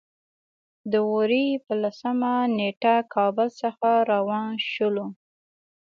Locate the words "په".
1.65-1.73